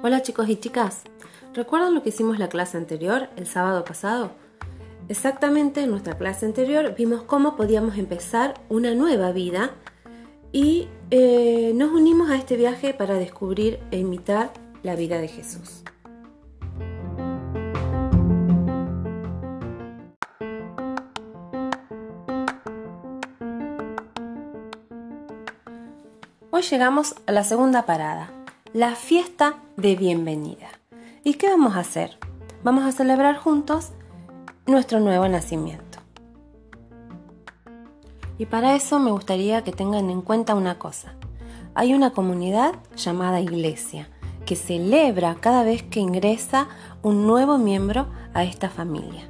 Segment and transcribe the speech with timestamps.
[0.00, 1.02] Hola chicos y chicas,
[1.54, 4.30] ¿recuerdan lo que hicimos la clase anterior, el sábado pasado?
[5.08, 9.72] Exactamente en nuestra clase anterior vimos cómo podíamos empezar una nueva vida
[10.52, 14.52] y eh, nos unimos a este viaje para descubrir e imitar
[14.84, 15.82] la vida de Jesús.
[26.50, 28.30] Hoy llegamos a la segunda parada,
[28.72, 30.68] la fiesta de bienvenida.
[31.22, 32.16] ¿Y qué vamos a hacer?
[32.64, 33.90] Vamos a celebrar juntos
[34.64, 35.98] nuestro nuevo nacimiento.
[38.38, 41.16] Y para eso me gustaría que tengan en cuenta una cosa.
[41.74, 44.08] Hay una comunidad llamada iglesia
[44.46, 46.68] que celebra cada vez que ingresa
[47.02, 49.28] un nuevo miembro a esta familia.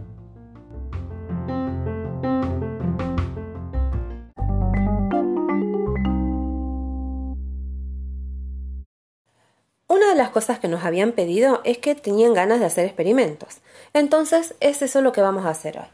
[10.18, 13.58] Las cosas que nos habían pedido es que tenían ganas de hacer experimentos.
[13.94, 15.86] Entonces es eso lo que vamos a hacer hoy.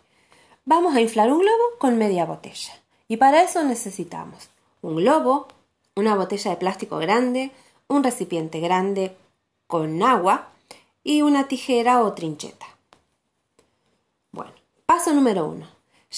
[0.64, 2.72] Vamos a inflar un globo con media botella.
[3.06, 4.48] Y para eso necesitamos
[4.82, 5.46] un globo,
[5.94, 7.52] una botella de plástico grande,
[7.86, 9.16] un recipiente grande
[9.66, 10.48] con agua
[11.02, 12.66] y una tijera o trincheta.
[14.32, 14.52] Bueno,
[14.86, 15.66] paso número uno.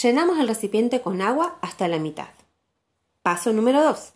[0.02, 2.28] Llenamos el recipiente con agua hasta la mitad.
[3.22, 4.12] Paso número dos.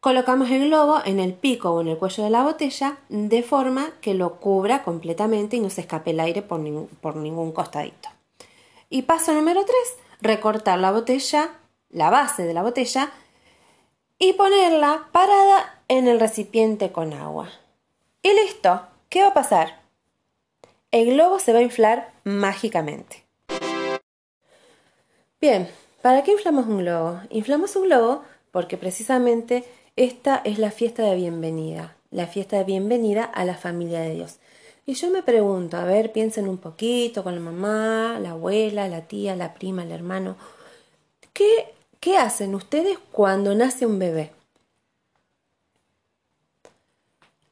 [0.00, 3.90] Colocamos el globo en el pico o en el cuello de la botella de forma
[4.00, 8.08] que lo cubra completamente y no se escape el aire por, ningún costadito.
[8.88, 9.76] Y paso número 3,
[10.22, 11.50] recortar la botella,
[11.90, 13.12] la base de la botella,
[14.18, 17.50] y ponerla parada en el recipiente con agua.
[18.22, 19.82] Y listo, ¿qué va a pasar?
[20.92, 23.26] El globo se va a inflar mágicamente.
[25.42, 25.70] Bien,
[26.00, 27.20] ¿para qué inflamos un globo?
[27.28, 29.64] Inflamos un globo porque precisamente
[30.00, 34.38] esta es la fiesta de bienvenida, la fiesta de bienvenida a la familia de Dios.
[34.86, 39.02] Y yo me pregunto, a ver, piensen un poquito con la mamá, la abuela, la
[39.02, 40.36] tía, la prima, el hermano.
[41.34, 44.32] ¿Qué, qué hacen ustedes cuando nace un bebé?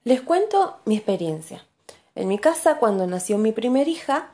[0.04, 1.66] Les cuento mi experiencia.
[2.14, 4.30] En mi casa, cuando nació mi primer hija,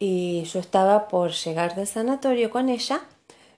[0.00, 3.02] y yo estaba por llegar del sanatorio con ella,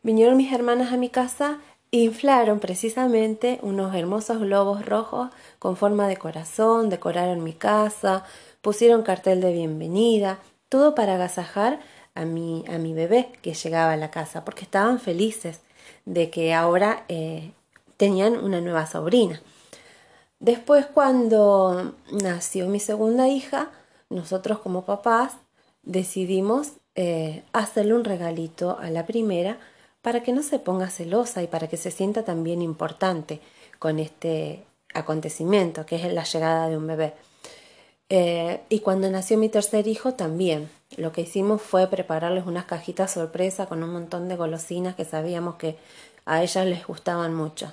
[0.02, 1.60] vinieron mis hermanas a mi casa
[1.90, 8.24] inflaron precisamente unos hermosos globos rojos con forma de corazón, decoraron mi casa,
[8.60, 11.80] pusieron cartel de bienvenida, todo para agasajar
[12.14, 15.60] a mi, a mi bebé que llegaba a la casa, porque estaban felices
[16.04, 17.52] de que ahora eh,
[17.96, 19.40] tenían una nueva sobrina.
[20.38, 23.70] Después, cuando nació mi segunda hija,
[24.08, 25.34] nosotros como papás
[25.82, 29.58] decidimos eh, hacerle un regalito a la primera
[30.02, 33.40] para que no se ponga celosa y para que se sienta también importante
[33.78, 37.14] con este acontecimiento que es la llegada de un bebé.
[38.08, 43.12] Eh, y cuando nació mi tercer hijo también, lo que hicimos fue prepararles unas cajitas
[43.12, 45.76] sorpresa con un montón de golosinas que sabíamos que
[46.24, 47.72] a ellas les gustaban mucho.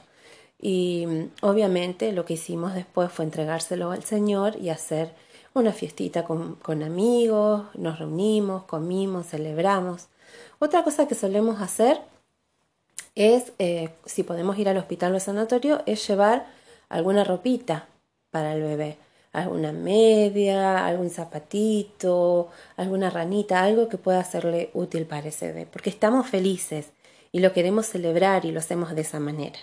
[0.60, 5.14] Y mm, obviamente lo que hicimos después fue entregárselo al Señor y hacer
[5.56, 10.08] una fiestita con, con amigos, nos reunimos, comimos, celebramos.
[10.60, 12.00] Otra cosa que solemos hacer
[13.18, 16.46] es, eh, si podemos ir al hospital o al sanatorio, es llevar
[16.88, 17.88] alguna ropita
[18.30, 18.98] para el bebé,
[19.34, 25.90] alguna media, algún zapatito, alguna ranita, algo que pueda serle útil para ese bebé, porque
[25.90, 26.92] estamos felices
[27.32, 29.58] y lo queremos celebrar y lo hacemos de esa manera.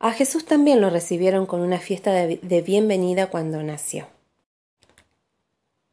[0.00, 4.08] A Jesús también lo recibieron con una fiesta de, bienvenida cuando nació.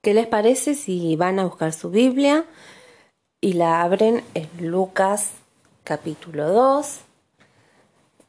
[0.02, 2.46] ¿Qué les parece si van a buscar su Biblia
[3.40, 5.32] y la abren en Lucas
[5.84, 7.00] capítulo 2,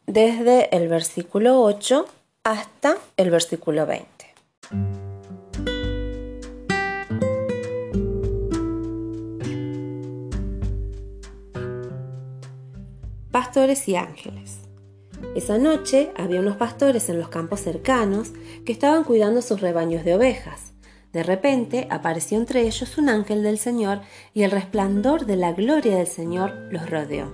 [0.07, 2.07] desde el versículo 8
[2.45, 4.09] hasta el versículo 20.
[13.31, 14.59] Pastores y ángeles.
[15.35, 18.33] Esa noche había unos pastores en los campos cercanos
[18.67, 20.72] que estaban cuidando sus rebaños de ovejas.
[21.13, 24.01] De repente apareció entre ellos un ángel del Señor
[24.33, 27.31] y el resplandor de la gloria del Señor los rodeó.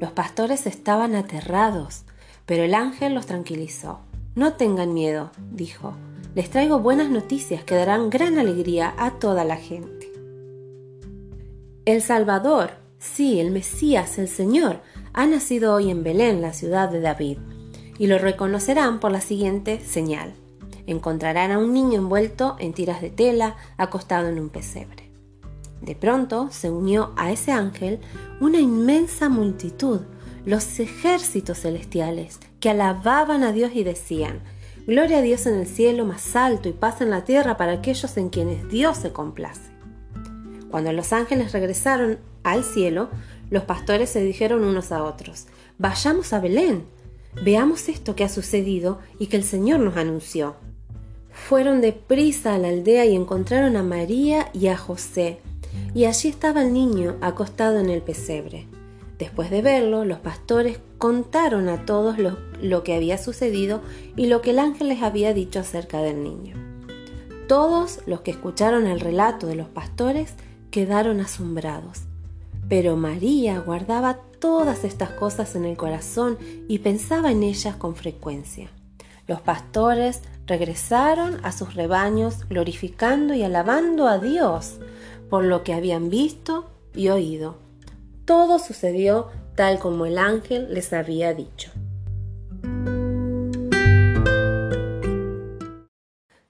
[0.00, 2.04] Los pastores estaban aterrados,
[2.46, 4.00] pero el ángel los tranquilizó.
[4.36, 5.94] No tengan miedo, dijo.
[6.34, 10.10] Les traigo buenas noticias que darán gran alegría a toda la gente.
[11.84, 14.80] El Salvador, sí, el Mesías, el Señor,
[15.12, 17.38] ha nacido hoy en Belén, la ciudad de David,
[17.98, 20.34] y lo reconocerán por la siguiente señal
[20.86, 25.10] encontrarán a un niño envuelto en tiras de tela, acostado en un pesebre.
[25.80, 28.00] De pronto se unió a ese ángel
[28.40, 30.02] una inmensa multitud,
[30.44, 34.40] los ejércitos celestiales, que alababan a Dios y decían,
[34.86, 38.16] Gloria a Dios en el cielo más alto y paz en la tierra para aquellos
[38.16, 39.70] en quienes Dios se complace.
[40.70, 43.08] Cuando los ángeles regresaron al cielo,
[43.50, 45.46] los pastores se dijeron unos a otros,
[45.78, 46.84] Vayamos a Belén,
[47.44, 50.56] veamos esto que ha sucedido y que el Señor nos anunció.
[51.48, 55.40] Fueron deprisa a la aldea y encontraron a María y a José,
[55.92, 58.68] y allí estaba el niño acostado en el pesebre.
[59.18, 63.82] Después de verlo, los pastores contaron a todos lo, lo, que había sucedido
[64.16, 66.56] y lo que el ángel les había dicho acerca del niño.
[67.48, 70.34] Todos los que escucharon el relato de los pastores
[70.70, 72.02] quedaron asombrados.
[72.68, 76.38] Pero María guardaba todas estas cosas en el corazón
[76.68, 78.70] y pensaba en ellas con frecuencia.
[79.26, 80.22] Los pastores
[80.52, 84.80] regresaron a sus rebaños glorificando y alabando a Dios
[85.30, 87.56] por lo que habían visto y oído.
[88.26, 91.70] Todo sucedió tal como el ángel les había dicho.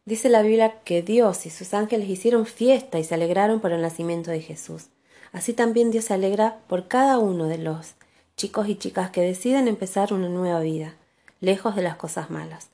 [0.04, 3.82] Dice la Biblia que Dios y sus ángeles hicieron fiesta y se alegraron por el
[3.82, 4.86] nacimiento de Jesús.
[5.30, 7.94] Así también Dios se alegra por cada uno de los
[8.36, 10.96] chicos y chicas que deciden empezar una nueva vida,
[11.40, 12.72] lejos de las cosas malas.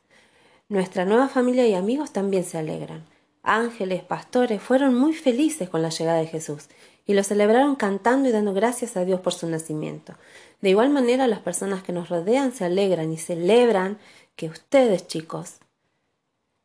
[0.70, 3.02] Nuestra nueva familia y amigos también se alegran.
[3.42, 6.68] Ángeles, pastores, fueron muy felices con la llegada de Jesús
[7.06, 10.12] y lo celebraron cantando y dando gracias a Dios por su nacimiento.
[10.60, 13.98] De igual manera, las personas que nos rodean se alegran y celebran
[14.36, 15.54] que ustedes, chicos,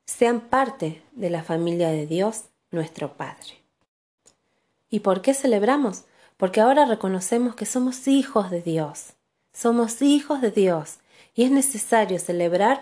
[0.05, 3.61] sean parte de la familia de Dios, nuestro Padre.
[4.89, 6.03] ¿Y por qué celebramos?
[6.35, 9.13] Porque ahora reconocemos que somos hijos de Dios.
[9.53, 10.97] Somos hijos de Dios
[11.35, 12.81] y es necesario celebrar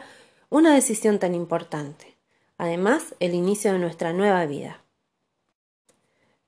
[0.52, 2.18] una decisión tan importante.
[2.60, 4.84] Además, el inicio de nuestra nueva vida.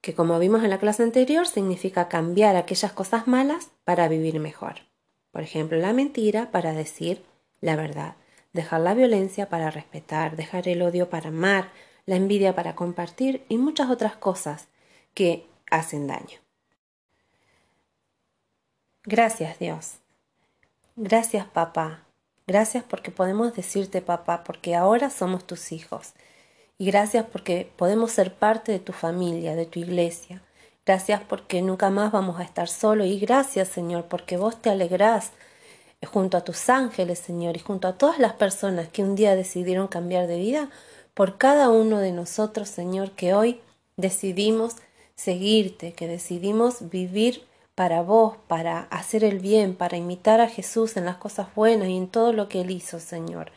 [0.01, 4.75] Que como vimos en la clase anterior, significa cambiar aquellas cosas malas para vivir mejor.
[5.31, 7.23] Por ejemplo, la mentira para decir
[7.61, 8.17] la verdad,
[8.51, 11.71] dejar la violencia para respetar, dejar el odio para amar,
[12.05, 14.67] la envidia para compartir y muchas otras cosas
[15.13, 16.39] que hacen daño.
[19.05, 19.95] Gracias Dios.
[20.97, 22.03] Gracias papá.
[22.47, 26.13] Gracias porque podemos decirte papá, porque ahora somos tus hijos.
[26.77, 30.41] Y gracias porque podemos ser parte de tu familia, de tu iglesia.
[30.85, 33.07] Gracias porque nunca más vamos a estar solos.
[33.07, 35.31] Y gracias Señor porque vos te alegrás
[36.05, 39.87] junto a tus ángeles Señor y junto a todas las personas que un día decidieron
[39.87, 40.69] cambiar de vida
[41.13, 43.61] por cada uno de nosotros Señor que hoy
[43.97, 44.75] decidimos
[45.15, 47.43] seguirte, que decidimos vivir
[47.75, 51.97] para vos, para hacer el bien, para imitar a Jesús en las cosas buenas y
[51.97, 53.51] en todo lo que Él hizo, Señor.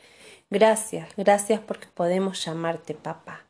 [0.50, 3.42] Gracias, gracias porque podemos llamarte papá.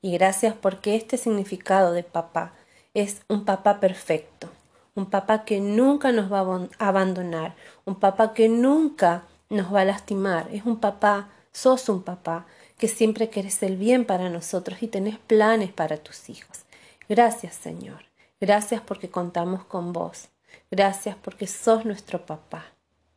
[0.00, 2.52] Y gracias porque este significado de papá
[2.94, 4.50] es un papá perfecto,
[4.94, 7.54] un papá que nunca nos va a abandonar,
[7.84, 12.88] un papá que nunca nos va a lastimar, es un papá, sos un papá que
[12.88, 16.64] siempre querés el bien para nosotros y tenés planes para tus hijos.
[17.08, 18.11] Gracias, Señor.
[18.42, 20.28] Gracias porque contamos con vos.
[20.68, 22.64] Gracias porque sos nuestro papá.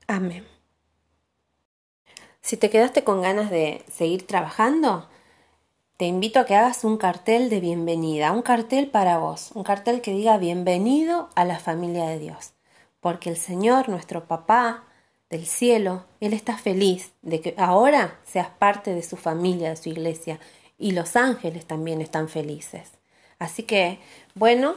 [0.06, 0.45] Amén.
[2.42, 5.10] Si te quedaste con ganas de seguir trabajando,
[5.98, 10.01] te invito a que hagas un cartel de bienvenida, un cartel para vos, un cartel
[10.01, 12.54] que diga bienvenido a la familia de Dios,
[13.00, 14.84] porque el Señor, nuestro papá
[15.32, 19.89] del cielo, Él está feliz de que ahora seas parte de su familia, de su
[19.89, 20.39] iglesia,
[20.77, 22.91] y los ángeles también están felices.
[23.39, 23.98] Así que,
[24.36, 24.75] bueno,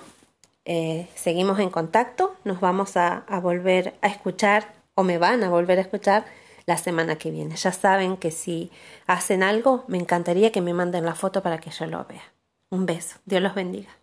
[0.69, 5.49] eh, seguimos en contacto, nos vamos a, a volver a escuchar o me van a
[5.49, 6.27] volver a escuchar
[6.67, 7.57] la semana que viene.
[7.57, 8.71] Ya saben que si
[9.07, 12.35] hacen algo, me encantaría que me manden la foto para que yo lo vea.
[12.71, 13.17] Un beso.
[13.25, 13.98] Dios los bendiga.